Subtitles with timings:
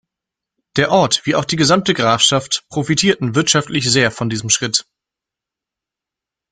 [0.77, 4.87] Der Ort wie auch die gesamte Grafschaft profitierten wirtschaftlich sehr von diesem Schritt.